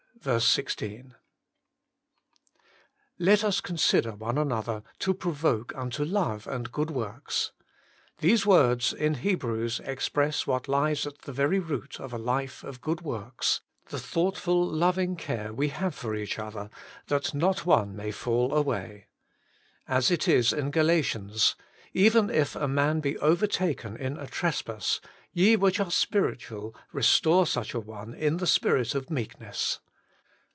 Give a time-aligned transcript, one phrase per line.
[0.23, 0.85] i T
[3.19, 7.51] ET us consider one another to pro 1' voke unto love and good works
[8.19, 12.81] '—these words in Hebrews express what lies at the very root of a life of
[12.81, 16.69] good works— the thoughtful loving care we have for each other,
[17.07, 19.07] that not one may fall away.
[19.87, 21.55] As it is in Galatians:'
[21.93, 25.01] Even if a man be overtaken in a trespass,
[25.33, 29.79] ye which are spir itual, restore such a one in the spirit of meekness.